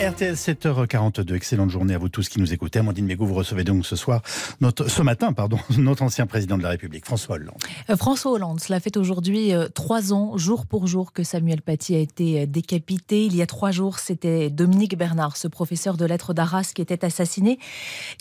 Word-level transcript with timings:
RTL 0.00 0.34
7h42, 0.34 1.34
excellente 1.34 1.70
journée 1.70 1.92
à 1.92 1.98
vous 1.98 2.08
tous 2.08 2.28
qui 2.28 2.38
nous 2.38 2.52
écoutez. 2.52 2.78
Amandine 2.78 3.04
Mégou, 3.04 3.26
vous 3.26 3.34
recevez 3.34 3.64
donc 3.64 3.84
ce 3.84 3.96
soir, 3.96 4.22
notre, 4.60 4.88
ce 4.88 5.02
matin, 5.02 5.32
pardon, 5.32 5.58
notre 5.76 6.04
ancien 6.04 6.28
président 6.28 6.56
de 6.56 6.62
la 6.62 6.68
République, 6.68 7.04
François 7.04 7.34
Hollande. 7.34 7.58
Euh, 7.90 7.96
François 7.96 8.30
Hollande, 8.30 8.60
cela 8.60 8.78
fait 8.78 8.96
aujourd'hui 8.96 9.52
euh, 9.52 9.66
trois 9.66 10.12
ans, 10.12 10.38
jour 10.38 10.66
pour 10.66 10.86
jour, 10.86 11.12
que 11.12 11.24
Samuel 11.24 11.62
Paty 11.62 11.96
a 11.96 11.98
été 11.98 12.42
euh, 12.42 12.46
décapité. 12.46 13.26
Il 13.26 13.34
y 13.34 13.42
a 13.42 13.46
trois 13.46 13.72
jours, 13.72 13.98
c'était 13.98 14.50
Dominique 14.50 14.96
Bernard, 14.96 15.36
ce 15.36 15.48
professeur 15.48 15.96
de 15.96 16.04
lettres 16.04 16.32
d'Arras, 16.32 16.70
qui 16.72 16.80
était 16.80 17.04
assassiné. 17.04 17.58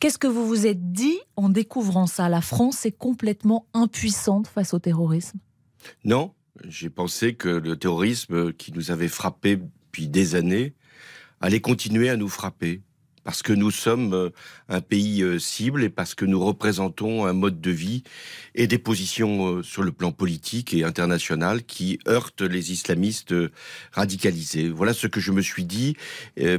Qu'est-ce 0.02 0.18
que 0.18 0.25
vous 0.25 0.48
vous 0.48 0.66
êtes 0.66 0.91
dit 0.91 1.20
en 1.36 1.48
découvrant 1.48 2.07
ça? 2.07 2.28
La 2.28 2.41
France 2.41 2.88
est 2.88 2.98
complètement 2.98 3.68
impuissante 3.75 4.48
face 4.48 4.73
au 4.73 4.80
terrorisme? 4.80 5.38
Non, 6.05 6.33
j'ai 6.68 6.89
pensé 6.89 7.36
que 7.36 7.50
le 7.50 7.78
terrorisme 7.78 8.51
qui 8.51 8.71
nous 8.73 8.89
avait 8.89 9.07
frappé 9.07 9.57
depuis 9.57 10.07
des 10.07 10.33
années 10.33 10.73
allait 11.41 11.61
continuer 11.61 12.09
à 12.09 12.18
nous 12.18 12.29
frapper 12.29 12.82
parce 13.27 13.43
que 13.43 13.51
nous 13.51 13.71
sommes 13.71 14.13
euh, 14.13 14.29
un 14.69 14.79
pays 14.79 15.21
euh, 15.21 15.37
cible 15.37 15.83
et 15.83 15.89
parce 15.89 16.15
que 16.15 16.23
nous 16.23 16.41
représentons 16.41 17.25
un 17.25 17.33
mode 17.33 17.59
de 17.59 17.71
vie 17.71 18.03
et 18.55 18.67
des 18.67 18.77
positions 18.77 19.47
euh, 19.47 19.63
sur 19.63 19.83
le 19.83 19.91
plan 19.91 20.13
politique 20.13 20.73
et 20.73 20.86
international 20.86 21.63
qui 21.63 22.00
heurtent 22.07 22.41
les 22.41 22.71
islamistes 22.71 23.36
radicalisés. 23.91 24.69
Voilà 24.69 24.93
ce 24.93 25.07
que 25.07 25.19
je 25.19 25.33
me 25.33 25.41
suis 25.41 25.65
dit 25.65 25.97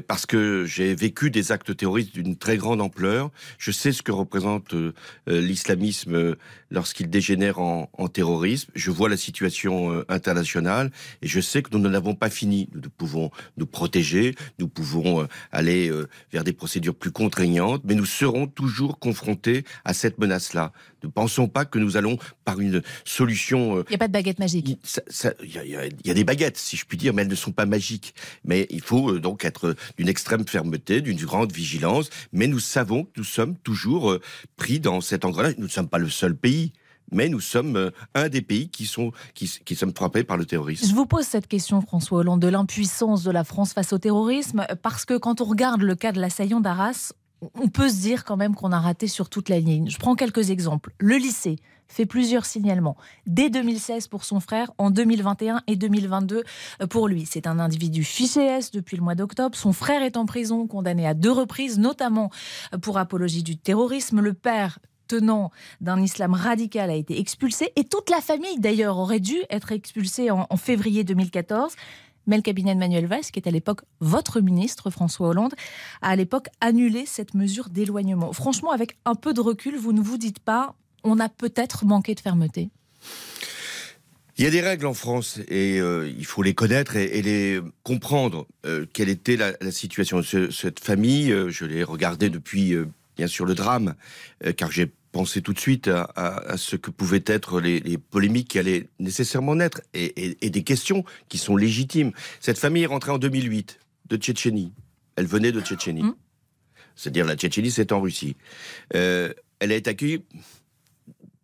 parce 0.06 0.26
que 0.26 0.66
j'ai 0.66 0.94
vécu 0.94 1.30
des 1.30 1.52
actes 1.52 1.74
terroristes 1.74 2.12
d'une 2.12 2.36
très 2.36 2.58
grande 2.58 2.82
ampleur. 2.82 3.30
Je 3.56 3.70
sais 3.70 3.92
ce 3.92 4.02
que 4.02 4.12
représente 4.12 4.74
l'islamisme 5.26 6.36
lorsqu'il 6.70 7.08
dégénère 7.08 7.60
en, 7.60 7.88
terrorisme. 8.12 8.70
Je 8.74 8.90
vois 8.90 9.08
la 9.08 9.16
situation 9.16 10.04
internationale 10.08 10.90
et 11.22 11.28
je 11.28 11.40
sais 11.40 11.62
que 11.62 11.70
nous 11.72 11.78
n'en 11.78 11.94
avons 11.94 12.14
pas 12.14 12.30
fini. 12.30 12.68
Nous 12.74 12.90
pouvons 12.90 13.30
nous 13.56 13.66
protéger, 13.66 14.34
nous 14.58 14.68
pouvons 14.68 15.26
aller 15.52 15.90
vers 16.32 16.44
des 16.44 16.52
procédures 16.58 16.94
plus 16.94 17.10
contraignantes, 17.10 17.82
mais 17.84 17.94
nous 17.94 18.04
serons 18.04 18.46
toujours 18.46 18.98
confrontés 18.98 19.64
à 19.86 19.94
cette 19.94 20.18
menace-là. 20.18 20.72
Ne 21.02 21.08
pensons 21.08 21.48
pas 21.48 21.64
que 21.64 21.78
nous 21.78 21.96
allons 21.96 22.18
par 22.44 22.60
une 22.60 22.82
solution. 23.04 23.78
Euh, 23.78 23.84
il 23.88 23.92
n'y 23.92 23.94
a 23.94 23.98
pas 23.98 24.08
de 24.08 24.12
baguette 24.12 24.38
magique. 24.38 24.78
Il 25.42 25.90
y, 26.04 26.10
a 26.10 26.14
des 26.14 26.24
baguettes, 26.24 26.58
si 26.58 26.76
je 26.76 26.84
puis 26.84 26.98
dire, 26.98 27.14
mais 27.14 27.22
elles 27.22 27.28
ne 27.28 27.34
sont 27.34 27.52
pas 27.52 27.66
magiques. 27.66 28.14
Mais 28.44 28.66
il 28.70 28.82
faut 28.82 29.12
euh, 29.12 29.20
donc 29.20 29.44
être 29.44 29.74
d'une 29.96 30.08
extrême 30.08 30.46
fermeté, 30.46 31.00
d'une 31.00 31.18
grande 31.18 31.52
vigilance. 31.52 32.10
Mais 32.32 32.48
nous 32.48 32.58
savons 32.58 33.04
que 33.04 33.12
nous 33.16 33.24
sommes 33.24 33.56
toujours 33.56 34.10
euh, 34.10 34.20
pris 34.56 34.80
dans 34.80 35.00
cet 35.00 35.24
engrenage. 35.24 35.54
Nous 35.56 35.66
ne 35.66 35.70
sommes 35.70 35.88
pas 35.88 35.98
le 35.98 36.10
seul 36.10 36.36
pays 36.36 36.72
mais 37.12 37.28
nous 37.28 37.40
sommes 37.40 37.76
euh, 37.76 37.90
un 38.14 38.28
des 38.28 38.42
pays 38.42 38.68
qui, 38.68 38.86
sont, 38.86 39.12
qui, 39.34 39.76
sommes 39.76 39.94
frappés 39.94 40.24
par 40.24 40.36
le 40.36 40.44
terrorisme. 40.44 40.86
Je 40.86 40.94
vous 40.94 41.06
pose 41.06 41.24
cette 41.24 41.46
question, 41.46 41.80
François 41.80 42.18
Hollande, 42.18 42.40
de 42.40 42.48
l'impuissance 42.48 43.22
de 43.22 43.30
la 43.30 43.44
France 43.44 43.72
face 43.72 43.92
au 43.92 43.98
terrorisme, 43.98 44.66
parce 44.82 45.04
que 45.04 45.16
quand 45.16 45.40
on 45.40 45.44
regarde 45.44 45.82
le 45.82 45.94
cas 45.94 46.12
de 46.12 46.20
l'assaillant 46.20 46.60
d'Arras, 46.60 47.12
on 47.54 47.68
peut 47.68 47.88
se 47.88 48.00
dire 48.00 48.24
quand 48.24 48.36
même 48.36 48.54
qu'on 48.54 48.72
a 48.72 48.80
raté 48.80 49.06
sur 49.06 49.28
toute 49.28 49.48
la 49.48 49.60
ligne. 49.60 49.88
Je 49.88 49.98
prends 49.98 50.16
quelques 50.16 50.50
exemples. 50.50 50.92
Le 50.98 51.16
lycée 51.16 51.56
fait 51.86 52.06
plusieurs 52.06 52.44
signalements. 52.44 52.96
Dès 53.26 53.48
2016 53.48 54.08
pour 54.08 54.24
son 54.24 54.40
frère, 54.40 54.72
en 54.76 54.90
2021 54.90 55.62
et 55.66 55.76
2022 55.76 56.44
euh, 56.82 56.86
pour 56.86 57.08
lui. 57.08 57.26
C'est 57.26 57.46
un 57.46 57.58
individu 57.58 58.04
fiché 58.04 58.44
S 58.44 58.70
depuis 58.70 58.96
le 58.96 59.02
mois 59.02 59.14
d'octobre. 59.14 59.56
Son 59.56 59.72
frère 59.72 60.02
est 60.02 60.16
en 60.16 60.26
prison, 60.26 60.66
condamné 60.66 61.06
à 61.06 61.14
deux 61.14 61.32
reprises, 61.32 61.78
notamment 61.78 62.30
pour 62.82 62.98
apologie 62.98 63.42
du 63.42 63.56
terrorisme. 63.56 64.20
Le 64.20 64.34
père 64.34 64.78
tenant 65.08 65.50
d'un 65.80 66.00
islam 66.00 66.34
radical 66.34 66.90
a 66.90 66.94
été 66.94 67.18
expulsé 67.18 67.72
et 67.76 67.84
toute 67.84 68.10
la 68.10 68.20
famille 68.20 68.58
d'ailleurs 68.58 68.98
aurait 68.98 69.20
dû 69.20 69.36
être 69.50 69.72
expulsée 69.72 70.30
en, 70.30 70.46
février 70.56 71.02
2014. 71.02 71.74
Mais 72.26 72.36
le 72.36 72.42
cabinet 72.42 72.74
de 72.74 72.78
Manuel 72.78 73.06
Valls, 73.06 73.22
qui 73.32 73.40
est 73.40 73.48
à 73.48 73.50
l'époque 73.50 73.80
votre 74.00 74.40
ministre, 74.40 74.90
François 74.90 75.28
Hollande, 75.28 75.54
a 76.02 76.10
à 76.10 76.16
l'époque 76.16 76.48
annulé 76.60 77.06
cette 77.06 77.34
mesure 77.34 77.70
d'éloignement. 77.70 78.32
Franchement, 78.34 78.70
avec 78.70 78.98
un 79.06 79.14
peu 79.14 79.32
de 79.32 79.40
recul, 79.40 79.76
vous 79.76 79.94
ne 79.94 80.02
vous 80.02 80.18
dites 80.18 80.38
pas, 80.38 80.74
on 81.04 81.18
a 81.18 81.30
peut-être 81.30 81.86
manqué 81.86 82.14
de 82.14 82.20
fermeté 82.20 82.68
il 84.38 84.44
y 84.44 84.46
a 84.46 84.50
des 84.50 84.60
règles 84.60 84.86
en 84.86 84.94
France 84.94 85.40
et 85.48 85.80
euh, 85.80 86.08
il 86.16 86.24
faut 86.24 86.42
les 86.42 86.54
connaître 86.54 86.94
et, 86.94 87.22
les 87.22 87.60
comprendre. 87.82 88.46
Euh, 88.64 88.86
quelle 88.92 89.08
était 89.08 89.36
la, 89.36 89.52
situation 89.72 90.20
de 90.20 90.50
cette 90.50 90.78
famille 90.78 91.32
euh, 91.32 91.50
Je 91.50 91.64
l'ai 91.64 91.82
regardée 91.82 92.30
depuis 92.30 92.76
bien 93.16 93.26
sûr 93.26 93.44
le 93.44 93.56
drame, 93.56 93.96
car 94.56 94.70
j'ai 94.70 94.92
penser 95.12 95.42
tout 95.42 95.52
de 95.52 95.58
suite 95.58 95.88
à, 95.88 96.56
ce 96.56 96.76
que 96.76 96.90
pouvaient 96.90 97.24
être 97.26 97.60
les, 97.60 97.98
polémiques 97.98 98.48
qui 98.48 98.58
allaient 98.58 98.88
nécessairement 98.98 99.54
naître 99.54 99.80
et, 99.94 100.50
des 100.50 100.62
questions 100.62 101.04
qui 101.28 101.38
sont 101.38 101.56
légitimes. 101.56 102.12
Cette 102.40 102.58
famille 102.58 102.82
est 102.82 102.86
rentrée 102.86 103.10
en 103.10 103.18
2008 103.18 103.78
de 104.06 104.16
Tchétchénie. 104.16 104.72
Elle 105.16 105.26
venait 105.26 105.52
de 105.52 105.60
Tchétchénie. 105.60 106.02
Mmh. 106.02 106.14
C'est-à-dire 106.94 107.26
la 107.26 107.36
Tchétchénie, 107.36 107.70
c'est 107.70 107.92
en 107.92 108.00
Russie. 108.00 108.36
Euh, 108.94 109.32
elle 109.60 109.72
a 109.72 109.76
été 109.76 109.90
accueillie 109.90 110.24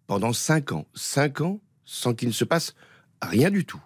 pendant 0.06 0.32
cinq 0.32 0.72
ans. 0.72 0.86
Cinq 0.94 1.41
ans 1.41 1.60
sans 1.84 2.14
qu'il 2.14 2.28
ne 2.28 2.34
se 2.34 2.44
passe 2.44 2.75
rien 3.22 3.50
du 3.50 3.64
tout. 3.64 3.82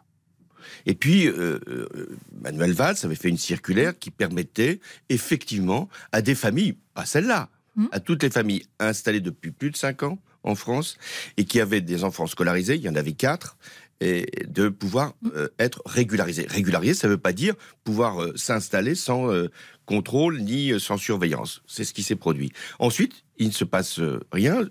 Et 0.87 0.95
puis, 0.95 1.27
euh, 1.27 1.59
euh, 1.69 2.19
Manuel 2.41 2.73
Valls 2.73 2.97
avait 3.03 3.15
fait 3.15 3.29
une 3.29 3.39
circulaire 3.39 3.99
qui 3.99 4.11
permettait 4.11 4.81
effectivement 5.09 5.89
à 6.13 6.23
des 6.23 6.35
familles, 6.35 6.77
pas 6.95 7.07
celle-là, 7.07 7.49
Hmm. 7.79 7.87
à 7.93 8.01
toutes 8.01 8.25
les 8.25 8.31
familles 8.31 8.65
installées 8.81 9.21
depuis 9.21 9.53
plus 9.53 9.71
de 9.71 9.77
5 9.77 10.03
ans 10.03 10.19
en 10.43 10.57
France 10.57 10.97
et 11.37 11.45
qui 11.45 11.61
avaient 11.61 11.81
des 11.81 12.03
enfants 12.03 12.27
scolarisés, 12.27 12.75
il 12.75 12.83
y 12.83 12.89
en 12.89 12.97
avait 12.97 13.13
4, 13.13 13.57
et 14.01 14.27
de 14.49 14.69
pouvoir 14.69 15.15
hmm. 15.23 15.31
euh, 15.37 15.49
être 15.61 15.81
régularisés. 15.87 16.45
Régulariser, 16.49 16.95
ça 16.95 17.07
ne 17.07 17.13
veut 17.13 17.19
pas 17.19 17.33
dire 17.33 17.55
pouvoir 17.85 18.21
euh, 18.21 18.33
s'installer 18.35 18.97
sans 18.97 19.31
euh, 19.31 19.49
contrôle 19.87 20.41
ni 20.41 20.79
sans 20.81 20.97
surveillance. 20.97 21.63
C'est 21.69 21.85
ce 21.85 21.95
qui 21.95 22.03
s'est 22.03 22.17
produit. 22.17 22.51
Ensuite, 22.81 23.23
il 23.37 23.47
ne 23.47 23.53
se 23.53 23.65
passe 23.65 24.01
rien. 24.33 24.69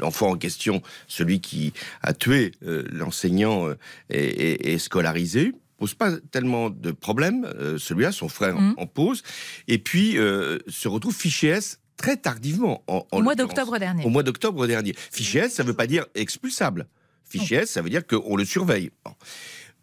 L'enfant 0.00 0.30
en 0.30 0.36
question, 0.36 0.82
celui 1.06 1.40
qui 1.40 1.72
a 2.02 2.12
tué 2.12 2.52
l'enseignant, 2.60 3.68
est, 4.10 4.78
scolarisé 4.78 5.54
pose 5.78 5.94
pas 5.94 6.18
tellement 6.30 6.68
de 6.68 6.90
problèmes. 6.90 7.48
Celui-là, 7.78 8.12
son 8.12 8.28
frère 8.28 8.60
hmm. 8.60 8.74
en 8.76 8.86
pose. 8.86 9.22
Et 9.66 9.78
puis, 9.78 10.18
se 10.68 10.88
retrouve 10.88 11.14
fiché 11.14 11.46
S 11.46 11.80
très 12.00 12.16
tardivement. 12.16 12.82
au 12.88 13.22
mois 13.22 13.34
d'octobre 13.34 13.78
dernier. 13.78 14.04
Au 14.04 14.08
mois 14.08 14.22
d'octobre 14.22 14.66
dernier. 14.66 14.94
Fichier 15.12 15.42
S, 15.42 15.54
ça 15.54 15.62
ne 15.62 15.68
veut 15.68 15.74
pas 15.74 15.86
dire 15.86 16.06
expulsable. 16.14 16.86
Fichier 17.28 17.58
S, 17.58 17.70
ça 17.70 17.82
veut 17.82 17.90
dire 17.90 18.06
qu'on 18.06 18.36
le 18.36 18.44
surveille. 18.44 18.90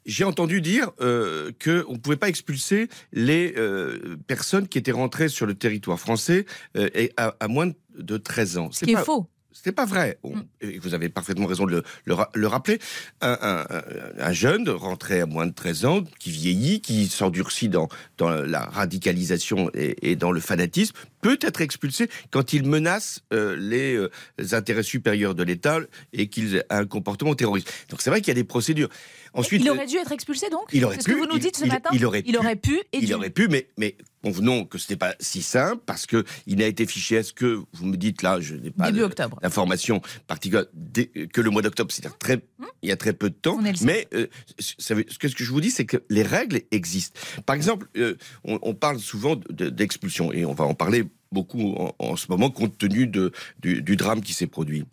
J'ai 0.05 0.23
entendu 0.23 0.61
dire 0.61 0.91
euh, 1.01 1.51
qu'on 1.63 1.93
ne 1.93 1.97
pouvait 1.97 2.17
pas 2.17 2.29
expulser 2.29 2.87
les 3.11 3.53
euh, 3.57 4.17
personnes 4.25 4.67
qui 4.67 4.77
étaient 4.77 4.91
rentrées 4.91 5.29
sur 5.29 5.45
le 5.45 5.53
territoire 5.53 5.99
français 5.99 6.45
euh, 6.75 6.89
à, 7.17 7.35
à, 7.39 7.47
moins 7.47 7.71
de 7.97 8.17
13 8.17 8.57
ans. 8.57 8.71
Ce 8.71 8.85
qui 8.85 8.91
est 8.91 9.03
faux. 9.03 9.27
C'était 9.57 9.71
pas 9.71 9.85
vrai. 9.85 10.19
Mm. 10.23 10.77
Vous 10.81 10.93
avez 10.93 11.09
parfaitement 11.09 11.47
raison 11.47 11.65
de 11.65 11.83
le, 12.05 12.47
rappeler. 12.47 12.77
Un, 13.21 14.31
jeune 14.31 14.69
rentré 14.69 15.21
à 15.21 15.25
moins 15.25 15.47
de 15.47 15.51
13 15.51 15.85
ans, 15.85 16.03
qui 16.19 16.29
vieillit, 16.29 16.79
qui 16.79 17.07
s'endurcit 17.07 17.67
dans, 17.67 17.89
dans 18.19 18.29
la 18.29 18.65
radicalisation 18.65 19.71
et, 19.73 20.15
dans 20.15 20.31
le 20.31 20.39
fanatisme, 20.41 20.95
peut 21.21 21.39
être 21.41 21.61
expulsé 21.61 22.07
quand 22.29 22.53
il 22.53 22.67
menace 22.67 23.23
euh, 23.33 23.55
les, 23.57 23.95
euh, 23.95 24.11
intérêts 24.51 24.83
supérieurs 24.83 25.33
de 25.33 25.41
l'État 25.41 25.79
et 26.13 26.27
qu'il 26.27 26.63
a 26.69 26.77
un 26.77 26.85
comportement 26.85 27.33
terroriste. 27.33 27.73
Donc 27.89 28.03
c'est 28.03 28.11
vrai 28.11 28.21
qu'il 28.21 28.27
y 28.27 28.31
a 28.31 28.35
des 28.35 28.43
procédures. 28.43 28.89
Ensuite, 29.33 29.61
il 29.63 29.69
aurait 29.71 29.87
dû 29.87 29.97
être 29.97 30.11
expulsé 30.11 30.49
donc? 30.49 30.67
Il 30.71 30.85
aurait 30.85 30.97
pu. 30.97 31.01
ce 31.01 31.07
que 31.07 31.13
vous 31.13 31.25
nous 31.25 31.39
dites 31.39 31.57
ce 31.57 31.65
matin 31.65 31.89
il, 31.93 32.05
aurait, 32.05 32.23
il 32.25 32.37
aurait 32.37 32.55
pu. 32.55 32.79
Et 32.93 32.99
il 32.99 33.13
aurait 33.13 33.31
pu, 33.31 33.47
mais, 33.47 33.67
mais 33.77 33.97
convenons 34.23 34.65
que 34.65 34.77
ce 34.77 34.85
n'était 34.85 34.97
pas 34.97 35.15
si 35.19 35.41
simple 35.41 35.81
parce 35.85 36.05
que 36.05 36.23
il 36.45 36.57
n'a 36.57 36.65
été 36.67 36.85
fiché. 36.85 37.15
Est-ce 37.15 37.33
que 37.33 37.61
vous 37.73 37.85
me 37.85 37.97
dites 37.97 38.21
là, 38.21 38.39
je 38.39 38.55
n'ai 38.55 38.71
pas 38.71 38.91
d'informations 38.91 40.01
particulière 40.27 40.65
que 41.33 41.41
le 41.41 41.49
mois 41.49 41.61
d'octobre, 41.61 41.91
c'est-à-dire 41.91 42.17
très, 42.17 42.37
hmm 42.37 42.65
il 42.83 42.89
y 42.89 42.91
a 42.91 42.97
très 42.97 43.13
peu 43.13 43.29
de 43.29 43.35
temps. 43.35 43.59
Mais 43.81 44.07
euh, 44.13 44.27
ce 44.59 45.17
que 45.17 45.43
je 45.43 45.51
vous 45.51 45.61
dis, 45.61 45.71
c'est 45.71 45.85
que 45.85 45.97
les 46.09 46.23
règles 46.23 46.61
existent. 46.71 47.19
Par 47.45 47.55
exemple, 47.55 47.87
euh, 47.97 48.15
on, 48.43 48.73
parle 48.73 48.99
souvent 48.99 49.35
d'expulsion 49.49 50.31
et 50.31 50.45
on 50.45 50.53
va 50.53 50.65
en 50.65 50.73
parler 50.73 51.05
beaucoup 51.31 51.75
en, 51.99 52.15
ce 52.15 52.27
moment 52.29 52.49
compte 52.49 52.77
tenu 52.77 53.07
de, 53.07 53.31
du, 53.59 53.81
du 53.81 53.95
drame 53.95 54.21
qui 54.21 54.33
s'est 54.33 54.47
produit. 54.47 54.85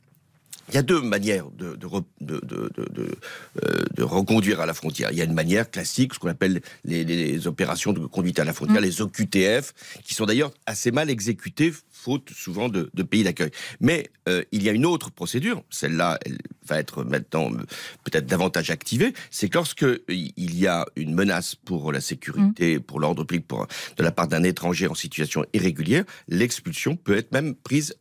Il 0.71 0.75
y 0.75 0.79
a 0.79 0.83
deux 0.83 1.01
manières 1.01 1.51
de, 1.51 1.77
de, 1.77 1.89
de, 2.21 2.41
de, 2.41 3.19
euh, 3.63 3.85
de, 3.95 4.03
reconduire 4.03 4.61
à 4.61 4.67
la 4.67 4.75
frontière. 4.75 5.11
Il 5.13 5.19
y 5.19 5.21
a 5.21 5.25
une 5.25 5.35
manière 5.35 5.71
classique, 5.71 6.15
ce 6.15 6.19
qu'on 6.19 6.29
appelle 6.29 6.63
les, 6.85 7.05
les, 7.05 7.47
opérations 7.47 7.93
de 7.93 8.07
conduite 8.07 8.39
à 8.39 8.45
la 8.45 8.53
frontière, 8.53 8.81
mm. 8.81 8.85
les 8.85 9.03
OQTF, 9.03 9.75
qui 10.05 10.15
sont 10.15 10.27
d'ailleurs 10.27 10.53
assez 10.67 10.91
mal 10.91 11.11
exécutées, 11.11 11.73
faute 11.91 12.31
souvent 12.31 12.69
de, 12.69 12.91
pays 13.03 13.25
d'accueil. 13.25 13.51
Mais 13.81 14.11
euh, 14.29 14.43
il 14.53 14.63
y 14.63 14.69
a 14.69 14.73
une 14.73 14.87
autre 14.87 15.11
procédure, 15.11 15.63
celle-là, 15.71 16.19
elle 16.25 16.39
va 16.67 16.79
être 16.79 17.05
maintenant 17.05 17.51
euh, 17.53 17.65
peut-être 18.05 18.27
davantage 18.27 18.71
activée, 18.71 19.13
c'est 19.31 19.49
que 19.49 19.55
lorsque 19.55 19.87
il 20.09 20.59
y 20.59 20.67
a 20.67 20.87
une 20.97 21.15
menace 21.15 21.55
pour 21.55 21.93
la 21.93 22.01
sécurité, 22.01 22.79
mm. 22.79 22.81
pour 22.81 23.01
l'ordre 23.01 23.25
public, 23.25 23.47
pour, 23.47 23.67
de 23.97 24.03
la 24.03 24.13
part 24.13 24.29
d'un 24.29 24.43
étranger 24.43 24.87
en 24.87 24.95
situation 24.95 25.45
irrégulière, 25.53 26.05
l'expulsion 26.29 26.97
peut 26.97 27.17
être 27.17 27.33
même 27.33 27.55
prise 27.55 27.95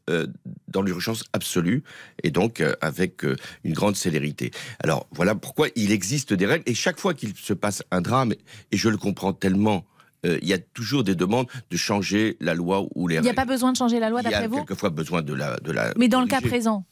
dans 0.73 0.81
l'urgence 0.81 1.23
absolue, 1.33 1.83
et 2.23 2.31
donc 2.31 2.59
euh, 2.59 2.73
avec 2.81 3.23
euh, 3.23 3.35
une 3.63 3.73
grande 3.73 3.95
célérité. 3.95 4.51
Alors 4.83 5.07
voilà 5.11 5.35
pourquoi 5.35 5.67
il 5.75 5.91
existe 5.91 6.33
des 6.33 6.45
règles 6.45 6.63
et 6.65 6.73
chaque 6.73 6.99
fois 6.99 7.13
qu'il 7.13 7.35
se 7.35 7.53
passe 7.53 7.83
un 7.91 8.01
drame, 8.01 8.33
et 8.71 8.77
je 8.77 8.89
le 8.89 8.97
comprends 8.97 9.33
tellement, 9.33 9.85
euh, 10.25 10.39
il 10.41 10.47
y 10.47 10.53
a 10.53 10.57
toujours 10.57 11.03
des 11.03 11.15
demandes 11.15 11.47
de 11.69 11.77
changer 11.77 12.37
la 12.39 12.53
loi 12.53 12.85
ou 12.95 13.07
les 13.07 13.15
Il 13.15 13.17
règles. 13.19 13.27
n'y 13.27 13.31
a 13.31 13.33
pas 13.33 13.45
besoin 13.45 13.71
de 13.71 13.77
changer 13.77 13.99
la 13.99 14.09
loi 14.09 14.21
Il 14.21 14.27
y 14.27 14.31
d'après 14.31 14.45
a 14.45 14.47
vous? 14.47 14.57
quelquefois 14.57 14.89
besoin 14.89 15.21
de 15.21 15.33
la, 15.33 15.57
de 15.57 15.71
la 15.71 15.93
Mais 15.97 16.07
dans 16.07 16.21
le 16.21 16.27
cas 16.27 16.41
présent, 16.41 16.85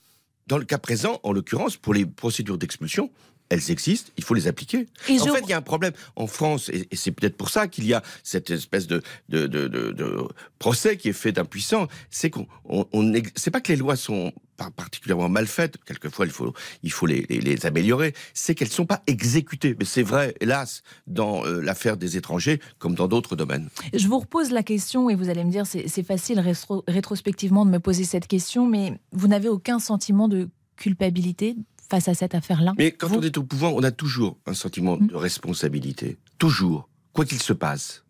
Dans 0.47 0.57
le 0.57 0.65
cas 0.65 0.77
présent, 0.77 1.19
en 1.23 1.31
l'occurrence, 1.31 1.77
pour 1.77 1.93
les 1.93 2.05
procédures 2.05 2.57
d'expulsion, 2.57 3.11
elles 3.51 3.69
existent, 3.69 4.09
il 4.17 4.23
faut 4.23 4.33
les 4.33 4.47
appliquer. 4.47 4.87
Et 5.09 5.19
en 5.19 5.25
je- 5.25 5.31
fait, 5.31 5.41
il 5.43 5.49
y 5.49 5.53
a 5.53 5.57
un 5.57 5.61
problème 5.61 5.93
en 6.15 6.25
France, 6.25 6.69
et, 6.69 6.87
et 6.89 6.95
c'est 6.95 7.11
peut-être 7.11 7.37
pour 7.37 7.49
ça 7.49 7.67
qu'il 7.67 7.85
y 7.85 7.93
a 7.93 8.01
cette 8.23 8.49
espèce 8.49 8.87
de, 8.87 9.01
de, 9.29 9.45
de, 9.45 9.67
de- 9.67 9.91
procès 10.57 10.95
qui 10.97 11.09
est 11.09 11.13
fait 11.13 11.31
d'impuissants. 11.33 11.87
C'est 12.09 12.29
qu'on, 12.29 12.47
on, 12.65 13.13
c'est 13.35 13.51
pas 13.51 13.61
que 13.61 13.71
les 13.71 13.77
lois 13.77 13.95
sont 13.95 14.31
particulièrement 14.75 15.27
mal 15.27 15.47
faites. 15.47 15.77
Quelquefois, 15.85 16.25
il 16.27 16.31
faut, 16.31 16.53
il 16.83 16.91
faut 16.91 17.07
les, 17.07 17.25
les, 17.29 17.41
les 17.41 17.65
améliorer. 17.65 18.13
C'est 18.35 18.53
qu'elles 18.55 18.69
sont 18.69 18.85
pas 18.85 19.01
exécutées. 19.07 19.75
Mais 19.79 19.85
c'est 19.85 20.03
vrai, 20.03 20.35
hélas, 20.39 20.83
dans 21.07 21.43
euh, 21.45 21.61
l'affaire 21.61 21.97
des 21.97 22.15
étrangers, 22.15 22.59
comme 22.77 22.93
dans 22.95 23.07
d'autres 23.07 23.35
domaines. 23.35 23.69
je 23.93 24.07
vous 24.07 24.19
repose 24.19 24.51
la 24.51 24.61
question 24.63 25.09
et 25.09 25.15
vous 25.15 25.29
allez 25.29 25.43
me 25.43 25.51
dire 25.51 25.65
c'est 25.65 25.87
c'est 25.87 26.03
facile 26.03 26.39
rétro- 26.39 26.83
rétrospectivement 26.87 27.65
de 27.65 27.71
me 27.71 27.79
poser 27.79 28.03
cette 28.03 28.27
question, 28.27 28.67
mais 28.67 28.93
vous 29.11 29.27
n'avez 29.27 29.49
aucun 29.49 29.79
sentiment 29.79 30.27
de 30.27 30.47
culpabilité 30.77 31.55
face 31.91 32.07
à 32.07 32.13
cette 32.13 32.33
affaire-là 32.35 32.73
Mais 32.77 32.91
quand 32.91 33.09
Vous- 33.09 33.17
on 33.19 33.21
est 33.21 33.37
au 33.37 33.43
pouvoir, 33.43 33.75
on 33.75 33.83
a 33.83 33.91
toujours 33.91 34.37
un 34.47 34.53
sentiment 34.53 34.95
de 34.97 35.13
responsabilité. 35.15 36.17
Toujours. 36.37 36.87
Quoi 37.13 37.25
qu'il 37.25 37.41
se 37.41 37.53
passe. 37.53 38.03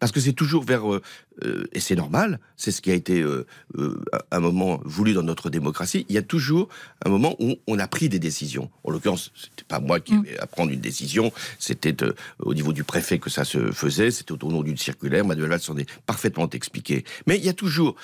Parce 0.00 0.10
que 0.12 0.18
c'est 0.20 0.32
toujours 0.32 0.64
vers... 0.64 0.82
euh, 1.44 1.64
et 1.72 1.80
c'est 1.80 1.96
normal, 1.96 2.40
c'est 2.56 2.70
ce 2.70 2.80
qui 2.80 2.90
a 2.90 2.94
été 2.94 3.20
euh, 3.20 3.46
euh, 3.78 4.02
un 4.30 4.40
moment 4.40 4.80
voulu 4.84 5.12
dans 5.12 5.22
notre 5.22 5.50
démocratie. 5.50 6.06
Il 6.08 6.14
y 6.14 6.18
a 6.18 6.22
toujours 6.22 6.68
un 7.04 7.08
moment 7.10 7.36
où 7.38 7.56
on 7.66 7.78
a 7.78 7.88
pris 7.88 8.08
des 8.08 8.18
décisions. 8.18 8.70
En 8.84 8.90
l'occurrence, 8.90 9.32
c'était 9.34 9.64
pas 9.66 9.80
moi 9.80 10.00
qui 10.00 10.14
Mm. 10.14 10.18
avais 10.18 10.38
à 10.38 10.46
prendre 10.46 10.72
une 10.72 10.80
décision, 10.80 11.32
c'était 11.58 11.96
au 12.40 12.54
niveau 12.54 12.72
du 12.72 12.84
préfet 12.84 13.18
que 13.18 13.30
ça 13.30 13.44
se 13.44 13.70
faisait, 13.72 14.10
c'était 14.10 14.32
au 14.32 14.50
nom 14.50 14.62
d'une 14.62 14.76
circulaire, 14.76 15.24
Manuel 15.24 15.48
Valls 15.48 15.60
s'en 15.60 15.76
est 15.76 15.88
parfaitement 16.06 16.48
expliqué. 16.50 17.04
Mais 17.26 17.36
il 17.36 17.44
y 17.44 17.48
a 17.48 17.52
toujours... 17.52 17.96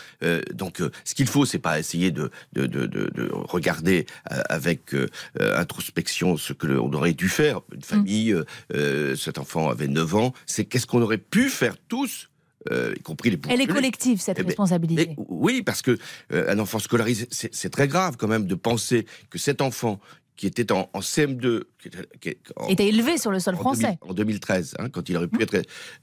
donc, 0.54 0.82
ce 1.04 1.14
qu'il 1.14 1.26
faut, 1.26 1.44
c'est 1.44 1.58
pas 1.58 1.78
essayer 1.78 2.10
de, 2.10 2.30
de, 2.52 2.66
de, 2.66 2.86
de, 2.86 3.10
de 3.14 3.30
regarder 3.32 4.06
avec 4.24 4.94
introspection 5.40 6.36
ce 6.36 6.52
que 6.52 6.66
l'on 6.66 6.92
aurait 6.92 7.14
dû 7.14 7.28
faire. 7.28 7.60
Une 7.74 7.82
famille, 7.82 8.32
euh, 8.32 8.44
euh, 8.74 9.16
cet 9.16 9.38
enfant 9.38 9.68
avait 9.68 9.88
9 9.88 10.14
ans, 10.14 10.32
c'est 10.46 10.64
qu'est-ce 10.64 10.86
qu'on 10.86 11.02
aurait 11.02 11.18
pu 11.18 11.48
faire 11.48 11.76
tous, 11.88 12.28
euh, 12.72 12.94
y 12.96 13.00
compris 13.02 13.30
les 13.30 13.38
Elle 13.48 13.60
est 13.60 13.66
collective, 13.66 14.20
cette 14.20 14.38
Eh 14.38 14.42
ben, 14.42 14.48
responsabilité. 14.48 15.14
Oui, 15.28 15.62
parce 15.62 15.82
que 15.82 15.98
euh, 16.32 16.50
un 16.52 16.58
enfant 16.58 16.78
scolarisé, 16.78 17.26
c'est 17.30 17.70
très 17.70 17.88
grave 17.88 18.16
quand 18.18 18.28
même 18.28 18.46
de 18.46 18.54
penser 18.54 19.06
que 19.30 19.38
cet 19.38 19.60
enfant 19.60 20.00
qui 20.36 20.46
était 20.46 20.70
en, 20.70 20.90
en 20.92 21.00
CM2, 21.00 21.62
qui 21.80 21.88
était, 21.88 21.98
qui 22.20 22.28
est- 22.28 22.38
en- 22.56 22.68
était 22.68 22.86
élevé 22.88 23.16
sur 23.16 23.30
le 23.30 23.38
sol 23.40 23.54
en 23.54 23.58
français. 23.58 23.96
2000 24.02 24.10
en 24.10 24.14
2013, 24.14 24.74
hein, 24.78 24.88
quand 24.90 25.08
il 25.08 25.16
aurait 25.16 25.28
pu 25.28 25.42
être 25.42 25.54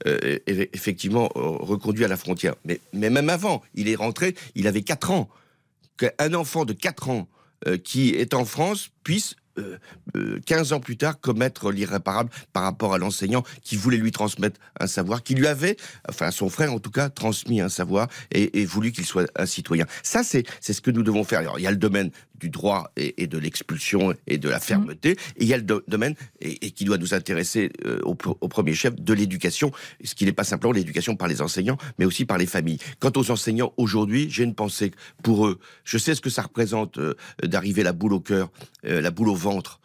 euh, 0.06 0.38
eff- 0.48 0.68
effectivement 0.72 1.28
reconduit 1.34 2.04
à 2.04 2.08
la 2.08 2.16
frontière. 2.16 2.54
Mais, 2.64 2.80
mais 2.92 3.10
même 3.10 3.30
avant, 3.30 3.62
il 3.74 3.88
est 3.88 3.94
rentré, 3.94 4.34
il 4.56 4.66
avait 4.66 4.82
4 4.82 5.10
ans. 5.12 5.28
Qu'un 5.96 6.34
enfant 6.34 6.64
de 6.64 6.72
4 6.72 7.10
ans 7.10 7.28
qui 7.84 8.10
est 8.10 8.34
en 8.34 8.44
France 8.44 8.90
puisse, 9.04 9.36
euh, 9.58 9.78
euh, 10.16 10.40
15 10.46 10.72
ans 10.72 10.80
plus 10.80 10.96
tard, 10.96 11.20
commettre 11.20 11.70
l'irréparable 11.70 12.30
par 12.52 12.64
rapport 12.64 12.94
à 12.94 12.98
l'enseignant 12.98 13.44
qui 13.62 13.76
voulait 13.76 13.96
lui 13.96 14.10
transmettre 14.10 14.60
un 14.80 14.86
savoir, 14.86 15.22
qui 15.22 15.34
lui 15.34 15.46
avait, 15.46 15.76
enfin 16.08 16.30
son 16.30 16.48
frère 16.48 16.72
en 16.72 16.78
tout 16.78 16.90
cas, 16.90 17.08
transmis 17.08 17.60
un 17.60 17.68
savoir 17.68 18.08
et, 18.30 18.64
voulu 18.64 18.92
qu'il 18.92 19.04
soit 19.04 19.30
un 19.36 19.46
citoyen. 19.46 19.86
Ça, 20.02 20.22
c'est 20.24 20.44
c'est 20.60 20.72
ce 20.72 20.80
que 20.80 20.90
nous 20.90 21.02
devons 21.02 21.24
faire. 21.24 21.40
Alors, 21.40 21.58
il 21.58 21.62
y 21.62 21.66
a 21.66 21.70
le 21.70 21.76
domaine 21.76 22.10
du 22.44 22.50
droit 22.50 22.92
et, 22.96 23.22
et 23.22 23.26
de 23.26 23.38
l'expulsion 23.38 24.14
et 24.26 24.36
de 24.36 24.48
la 24.50 24.60
fermeté, 24.60 25.12
et 25.12 25.16
il 25.44 25.48
y 25.48 25.54
a 25.54 25.56
le 25.56 25.62
do- 25.62 25.82
domaine, 25.88 26.14
et, 26.40 26.66
et 26.66 26.70
qui 26.72 26.84
doit 26.84 26.98
nous 26.98 27.14
intéresser 27.14 27.70
euh, 27.86 28.00
au, 28.02 28.14
pr- 28.14 28.36
au 28.38 28.48
premier 28.48 28.74
chef, 28.74 28.94
de 28.94 29.14
l'éducation, 29.14 29.72
ce 30.04 30.14
qui 30.14 30.26
n'est 30.26 30.32
pas 30.32 30.44
simplement 30.44 30.74
l'éducation 30.74 31.16
par 31.16 31.26
les 31.28 31.40
enseignants, 31.40 31.78
mais 31.98 32.04
aussi 32.04 32.26
par 32.26 32.36
les 32.36 32.46
familles. 32.46 32.80
Quant 33.00 33.12
aux 33.16 33.30
enseignants, 33.30 33.72
aujourd'hui, 33.78 34.28
j'ai 34.28 34.44
une 34.44 34.54
pensée 34.54 34.90
pour 35.22 35.46
eux. 35.46 35.58
Je 35.84 35.96
sais 35.96 36.14
ce 36.14 36.20
que 36.20 36.30
ça 36.30 36.42
représente 36.42 36.98
euh, 36.98 37.14
d'arriver 37.42 37.82
la 37.82 37.94
boule 37.94 38.12
au 38.12 38.20
cœur, 38.20 38.50
euh, 38.84 39.00
la 39.00 39.10
boule 39.10 39.30
au 39.30 39.34
ventre, 39.34 39.80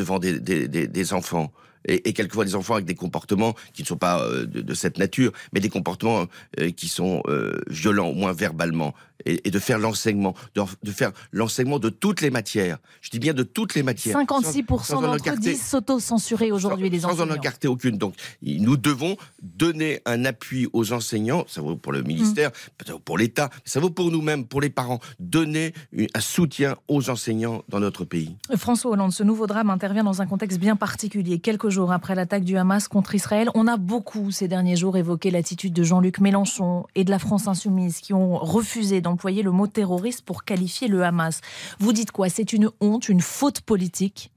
devant 0.00 0.18
des, 0.18 0.40
des, 0.40 0.66
des, 0.66 0.88
des 0.88 1.12
enfants. 1.12 1.52
Et, 1.86 2.08
et 2.08 2.12
quelquefois 2.12 2.44
des 2.44 2.54
enfants 2.54 2.74
avec 2.74 2.86
des 2.86 2.94
comportements 2.94 3.54
qui 3.72 3.82
ne 3.82 3.86
sont 3.86 3.96
pas 3.96 4.22
euh, 4.22 4.46
de, 4.46 4.60
de 4.62 4.74
cette 4.74 4.98
nature, 4.98 5.32
mais 5.52 5.60
des 5.60 5.68
comportements 5.68 6.26
euh, 6.60 6.70
qui 6.70 6.88
sont 6.88 7.22
euh, 7.28 7.60
violents, 7.68 8.08
au 8.08 8.14
moins 8.14 8.32
verbalement, 8.32 8.94
et, 9.24 9.46
et 9.46 9.50
de 9.52 9.58
faire 9.60 9.78
l'enseignement, 9.78 10.34
de, 10.56 10.62
de 10.82 10.90
faire 10.90 11.12
l'enseignement 11.30 11.78
de 11.78 11.88
toutes 11.90 12.20
les 12.20 12.30
matières. 12.30 12.78
Je 13.00 13.10
dis 13.10 13.18
bien 13.20 13.34
de 13.34 13.42
toutes 13.44 13.74
les 13.74 13.82
matières. 13.84 14.16
56% 14.18 14.82
sans 14.84 14.96
en 14.98 15.02
d'entre 15.02 15.14
eux 15.14 15.18
écarter- 15.18 15.40
disent 15.52 15.62
s'auto-censurer 15.62 16.50
aujourd'hui, 16.52 16.90
les 16.90 17.00
sans, 17.00 17.08
sans 17.10 17.14
en 17.14 17.22
enseignants. 17.24 17.36
écarter 17.36 17.68
aucune. 17.68 17.98
Donc, 17.98 18.14
nous 18.42 18.76
devons 18.76 19.16
donner 19.42 20.00
un 20.06 20.24
appui 20.24 20.68
aux 20.72 20.92
enseignants. 20.92 21.44
Ça 21.48 21.60
vaut 21.60 21.76
pour 21.76 21.92
le 21.92 22.02
ministère, 22.02 22.50
Mm. 22.50 22.92
vaut 22.92 22.98
pour 22.98 23.18
l'État, 23.18 23.50
ça 23.64 23.80
vaut 23.80 23.90
pour 23.90 24.10
nous-mêmes, 24.10 24.44
pour 24.44 24.60
les 24.60 24.70
parents. 24.70 25.00
Donner 25.20 25.72
un 26.14 26.20
soutien 26.20 26.76
aux 26.88 27.08
enseignants 27.10 27.62
dans 27.68 27.80
notre 27.80 28.04
pays. 28.04 28.36
François 28.56 28.90
Hollande, 28.92 29.12
ce 29.12 29.22
nouveau 29.22 29.46
drame 29.46 29.70
intervient 29.70 30.04
dans 30.04 30.20
un 30.22 30.26
contexte 30.26 30.58
bien 30.58 30.74
particulier. 30.76 31.38
Quelques 31.38 31.68
jours 31.72 31.90
après 31.90 32.14
l'attaque 32.14 32.44
du 32.44 32.56
Hamas 32.56 32.86
contre 32.86 33.16
Israël, 33.16 33.50
on 33.54 33.66
a 33.66 33.76
beaucoup 33.76 34.30
ces 34.30 34.46
derniers 34.46 34.76
jours 34.76 34.96
évoqué 34.96 35.32
l'attitude 35.32 35.72
de 35.72 35.82
Jean-Luc 35.82 36.20
Mélenchon 36.20 36.86
et 36.94 37.02
de 37.02 37.10
la 37.10 37.18
France 37.18 37.48
insoumise 37.48 37.98
qui 37.98 38.12
ont 38.14 38.36
refusé 38.36 39.00
d'employer 39.00 39.42
le 39.42 39.50
mot 39.50 39.66
terroriste 39.66 40.22
pour 40.22 40.44
qualifier 40.44 40.86
le 40.86 41.02
Hamas. 41.02 41.40
Vous 41.80 41.92
dites 41.92 42.12
quoi? 42.12 42.28
C'est 42.28 42.52
une 42.52 42.70
honte, 42.80 43.08
une 43.08 43.20
faute 43.20 43.62
politique? 43.62 44.30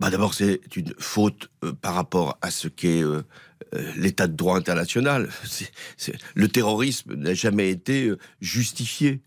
Bah 0.00 0.10
D'abord, 0.10 0.34
c'est 0.34 0.60
une 0.76 0.94
faute 0.98 1.50
euh, 1.64 1.72
par 1.72 1.94
rapport 1.94 2.38
à 2.42 2.50
ce 2.50 2.68
qu'est 2.68 3.02
euh, 3.02 3.22
euh, 3.74 3.92
l'état 3.96 4.26
de 4.26 4.36
droit 4.36 4.56
international. 4.56 5.28
Le 6.34 6.48
terrorisme 6.48 7.14
n'a 7.14 7.34
jamais 7.34 7.70
été 7.70 8.12
justifié. 8.40 9.20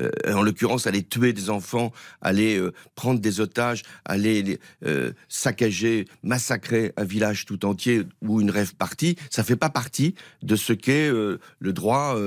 Euh, 0.00 0.10
en 0.32 0.42
l'occurrence, 0.42 0.86
aller 0.88 1.04
tuer 1.04 1.32
des 1.32 1.50
enfants, 1.50 1.92
aller 2.20 2.58
euh, 2.58 2.72
prendre 2.96 3.20
des 3.20 3.40
otages, 3.40 3.82
aller 4.04 4.58
euh, 4.84 5.12
saccager, 5.28 6.06
massacrer 6.24 6.92
un 6.96 7.04
village 7.04 7.44
tout 7.44 7.64
entier 7.64 8.02
ou 8.20 8.40
une 8.40 8.50
rêve 8.50 8.74
partie, 8.74 9.16
ça 9.30 9.44
fait 9.44 9.54
pas 9.56 9.70
partie 9.70 10.14
de 10.42 10.56
ce 10.56 10.72
qu'est 10.72 11.08
le 11.10 11.72
droit 11.72 12.18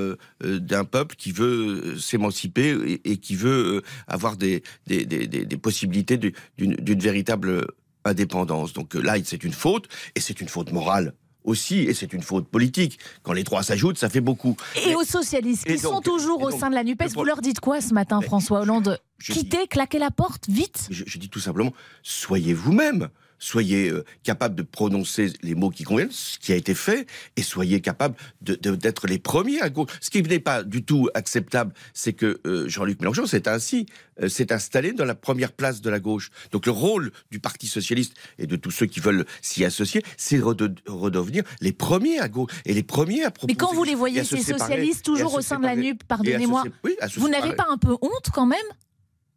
d'un 0.41 0.85
peuple 0.85 1.15
qui 1.17 1.31
veut 1.31 1.97
s'émanciper 1.97 2.99
et, 3.03 3.17
qui 3.17 3.35
veut 3.35 3.81
avoir 4.07 4.37
des, 4.37 4.63
des, 4.85 5.05
des, 5.05 5.27
des- 5.27 5.57
possibilités 5.57 6.17
du- 6.17 6.33
d'une 6.57 6.99
véritable 6.99 7.67
indépendance. 8.05 8.73
Donc 8.73 8.93
là, 8.93 9.15
c'est 9.25 9.43
une 9.43 9.53
faute, 9.53 9.87
et 10.15 10.21
c'est 10.21 10.39
une 10.39 10.47
faute 10.47 10.71
morale 10.71 11.13
aussi, 11.47 11.79
et 11.79 11.93
c'est 11.95 12.13
une 12.13 12.21
faute 12.21 12.47
politique. 12.47 12.99
Quand 13.23 13.33
les 13.33 13.43
trois 13.43 13.63
s'ajoutent, 13.63 13.97
ça 13.97 14.09
fait 14.09 14.21
beaucoup. 14.21 14.55
Et 14.75 14.89
Mais- 14.89 14.95
aux 14.95 15.03
socialistes 15.03 15.63
qui 15.65 15.81
donc- 15.81 15.93
sont 15.95 16.01
toujours 16.01 16.43
au 16.43 16.51
sein 16.51 16.69
de 16.69 16.75
la 16.75 16.83
NUPES, 16.83 17.13
vous 17.15 17.23
leur 17.23 17.41
dites 17.41 17.59
quoi 17.59 17.81
ce 17.81 17.93
matin, 17.93 18.21
François 18.21 18.59
Hollande? 18.61 18.99
je 19.17 19.33
dis- 19.33 19.39
Quittez, 19.39 19.65
claquez 19.67 19.97
la 19.97 20.11
porte, 20.11 20.47
vite 20.49 20.87
Je, 20.91 21.03
je 21.07 21.17
dis 21.17 21.29
tout 21.29 21.39
simplement, 21.39 21.73
soyez 22.03 22.53
vous-même. 22.53 23.09
Soyez 23.39 23.89
euh, 23.89 24.03
capable 24.23 24.55
de 24.55 24.63
prononcer 24.63 25.31
les 25.43 25.53
mots 25.55 25.69
qui 25.69 25.83
conviennent, 25.83 26.11
ce 26.11 26.39
qui 26.39 26.51
a 26.53 26.55
été 26.55 26.73
fait, 26.73 27.05
et 27.35 27.43
soyez 27.43 27.81
capable 27.81 28.15
de- 28.41 28.55
de- 28.55 28.75
d'être 28.75 29.07
les 29.07 29.19
premiers 29.19 29.61
à 29.61 29.69
gauche. 29.69 29.89
Ce 30.01 30.09
qui 30.09 30.21
n'est 30.23 30.39
pas 30.39 30.63
du 30.63 30.83
tout 30.83 31.09
acceptable, 31.13 31.73
c'est 31.93 32.13
que 32.13 32.39
euh, 32.45 32.67
Jean-Luc 32.67 32.99
Mélenchon 32.99 33.25
s'est 33.25 33.47
ainsi 33.47 33.85
euh, 34.21 34.27
s'est 34.29 34.51
installé 34.51 34.93
dans 34.93 35.05
la 35.05 35.13
première 35.13 35.51
place 35.51 35.81
de 35.81 35.89
la 35.91 35.99
gauche. 35.99 36.31
Donc 36.51 36.65
le 36.65 36.71
rôle 36.71 37.11
du 37.29 37.39
Parti 37.39 37.67
socialiste 37.67 38.13
et 38.39 38.47
de 38.47 38.55
tous 38.55 38.71
ceux 38.71 38.87
qui 38.87 38.99
veulent 38.99 39.25
s'y 39.43 39.63
associer, 39.65 40.01
c'est 40.17 40.37
de 40.37 40.43
redevenir 40.87 41.43
les 41.61 41.71
premiers 41.73 42.17
à 42.19 42.27
gauche 42.29 42.51
et 42.65 42.73
les 42.73 42.81
premiers 42.83 43.23
à 43.23 43.29
proposer. 43.31 43.53
Mais 43.53 43.57
quand 43.57 43.73
vous 43.75 43.83
les 43.83 43.93
voyez, 43.95 44.23
ces 44.23 44.41
socialistes, 44.41 45.05
toujours 45.05 45.35
au 45.35 45.41
sein 45.41 45.59
de 45.59 45.65
la 45.65 45.75
NUP, 45.75 46.03
pardonnez-moi, 46.05 46.63
oui, 46.83 46.95
vous 47.17 47.29
n'avez 47.29 47.53
pas 47.55 47.67
un 47.69 47.77
peu 47.77 47.93
honte 48.01 48.29
quand 48.33 48.47
même 48.47 48.57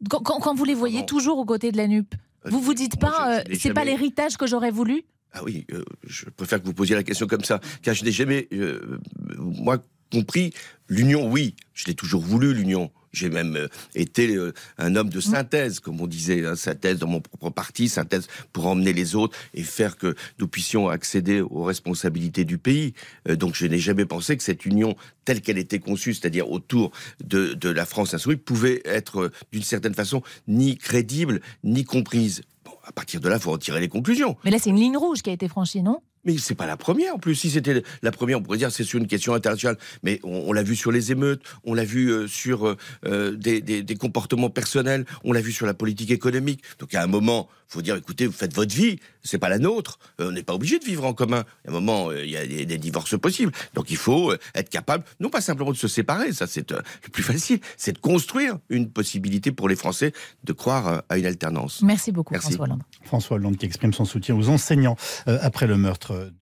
quand, 0.08 0.20
quand- 0.20 0.40
quand 0.40 0.54
vous 0.54 0.64
les 0.64 0.74
voyez 0.74 1.00
non. 1.00 1.06
toujours 1.06 1.38
aux 1.38 1.44
côtés 1.44 1.72
de 1.72 1.76
la 1.76 1.86
NUP 1.86 2.14
Vous 2.44 2.60
vous 2.60 2.74
dites 2.74 3.00
moi, 3.00 3.10
pas, 3.10 3.38
euh, 3.38 3.42
c'est 3.58 3.72
pas 3.72 3.80
jamais- 3.80 3.92
l'héritage 3.92 4.36
que 4.36 4.46
j'aurais 4.46 4.70
voulu? 4.70 5.02
Ah 5.32 5.44
oui, 5.44 5.66
euh, 5.72 5.84
je 6.06 6.24
préfère 6.30 6.60
que 6.60 6.66
vous 6.66 6.74
posiez 6.74 6.96
la 6.96 7.02
question 7.02 7.26
comme 7.26 7.44
ça, 7.44 7.60
car 7.82 7.94
je 7.94 8.04
n'ai 8.04 8.12
jamais, 8.12 8.48
euh, 8.52 8.98
moi, 9.38 9.78
compris 10.10 10.52
l'union. 10.88 11.30
Oui, 11.30 11.54
je 11.74 11.84
l'ai 11.86 11.94
toujours 11.94 12.22
voulu 12.22 12.52
l'union. 12.54 12.90
J'ai 13.12 13.28
même 13.28 13.56
euh, 13.56 13.68
été 13.94 14.36
euh, 14.36 14.52
un 14.78 14.96
homme 14.96 15.08
de 15.08 15.20
synthèse, 15.20 15.80
comme 15.80 16.00
on 16.00 16.06
disait, 16.06 16.46
hein, 16.46 16.56
synthèse 16.56 16.98
dans 16.98 17.08
mon 17.08 17.20
propre 17.20 17.50
parti, 17.50 17.88
synthèse 17.88 18.28
pour 18.52 18.66
emmener 18.66 18.92
les 18.92 19.14
autres 19.16 19.36
et 19.54 19.62
faire 19.62 19.96
que 19.96 20.14
nous 20.38 20.48
puissions 20.48 20.88
accéder 20.88 21.40
aux 21.40 21.64
responsabilités 21.64 22.44
du 22.44 22.58
pays. 22.58 22.94
Euh, 23.28 23.36
donc 23.36 23.54
je 23.54 23.66
n'ai 23.66 23.78
jamais 23.78 24.06
pensé 24.06 24.36
que 24.36 24.42
cette 24.42 24.64
union 24.64 24.96
telle 25.24 25.40
qu'elle 25.40 25.58
était 25.58 25.78
conçue, 25.78 26.14
c'est-à-dire 26.14 26.50
autour 26.50 26.92
de, 27.24 27.54
de 27.54 27.68
la 27.68 27.86
France 27.86 28.14
insoumise, 28.14 28.40
pouvait 28.44 28.82
être 28.84 29.20
euh, 29.20 29.32
d'une 29.52 29.62
certaine 29.62 29.94
façon 29.94 30.22
ni 30.48 30.76
crédible 30.76 31.40
ni 31.64 31.84
comprise. 31.84 32.42
Bon, 32.64 32.72
à 32.84 32.92
partir 32.92 33.20
de 33.20 33.28
là, 33.28 33.36
il 33.36 33.42
faut 33.42 33.52
en 33.52 33.58
tirer 33.58 33.80
les 33.80 33.88
conclusions. 33.88 34.36
Mais 34.44 34.50
là, 34.50 34.58
c'est 34.58 34.70
une 34.70 34.80
ligne 34.80 34.96
rouge 34.96 35.22
qui 35.22 35.30
a 35.30 35.32
été 35.32 35.48
franchie, 35.48 35.82
non? 35.82 36.00
Mais 36.24 36.36
c'est 36.36 36.54
pas 36.54 36.66
la 36.66 36.76
première 36.76 37.14
en 37.14 37.18
plus. 37.18 37.34
Si 37.34 37.50
c'était 37.50 37.82
la 38.02 38.12
première, 38.12 38.38
on 38.38 38.42
pourrait 38.42 38.58
dire 38.58 38.70
c'est 38.70 38.84
sur 38.84 38.98
une 38.98 39.06
question 39.06 39.34
internationale. 39.34 39.78
Mais 40.02 40.20
on, 40.22 40.52
l'a 40.52 40.62
vu 40.62 40.76
sur 40.76 40.92
les 40.92 41.12
émeutes, 41.12 41.42
on 41.64 41.72
l'a 41.72 41.84
vu 41.84 42.08
euh, 42.08 42.26
sur 42.26 42.66
euh, 42.66 42.76
euh, 43.06 43.34
des, 43.34 43.60
des, 43.60 43.96
comportements 43.96 44.50
personnels, 44.50 45.06
on 45.24 45.32
l'a 45.32 45.40
vu 45.40 45.52
sur 45.52 45.66
la 45.66 45.74
politique 45.74 46.10
économique. 46.10 46.62
Donc 46.78 46.94
à 46.94 47.02
un 47.02 47.06
moment, 47.06 47.48
faut 47.68 47.80
dire 47.80 47.96
écoutez, 47.96 48.26
vous 48.26 48.32
faites 48.32 48.54
votre 48.54 48.74
vie, 48.74 48.98
c'est 49.22 49.38
pas 49.38 49.48
la 49.48 49.58
nôtre. 49.58 49.98
on 50.18 50.32
n'est 50.32 50.42
pas 50.42 50.54
obligé 50.54 50.78
de 50.78 50.84
vivre 50.84 51.04
en 51.04 51.14
commun. 51.14 51.44
À 51.66 51.70
un 51.70 51.72
moment, 51.72 52.12
il 52.12 52.30
y 52.30 52.36
a 52.36 52.46
des, 52.46 52.78
divorces 52.78 53.18
possibles. 53.18 53.52
Donc 53.74 53.90
il 53.90 53.96
faut 53.96 54.32
être 54.54 54.68
capable, 54.68 55.04
non 55.20 55.30
pas 55.30 55.40
simplement 55.40 55.70
de 55.70 55.76
se 55.76 55.88
séparer, 55.88 56.32
ça 56.32 56.46
c'est 56.46 56.70
le 56.70 57.10
plus 57.12 57.22
facile, 57.22 57.60
c'est 57.76 57.92
de 57.92 57.98
construire 57.98 58.58
une 58.68 58.90
possibilité 58.90 59.52
pour 59.52 59.68
les 59.68 59.76
Français 59.76 60.12
de 60.44 60.52
croire 60.52 61.02
à 61.08 61.18
une 61.18 61.26
alternance. 61.26 61.82
Merci 61.82 62.12
beaucoup, 62.12 62.34
François 62.34 62.64
Hollande. 62.64 62.82
François 63.04 63.36
Hollande 63.36 63.56
qui 63.56 63.66
exprime 63.66 63.92
son 63.92 64.04
soutien 64.04 64.34
aux 64.34 64.48
enseignants 64.48 64.96
après 65.26 65.66
le 65.66 65.76
meurtre 65.76 66.09
être 66.14 66.39